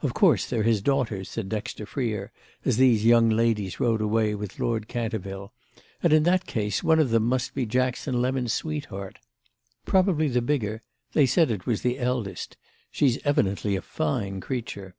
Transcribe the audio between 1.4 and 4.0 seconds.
Dexter Freer as these young ladies rode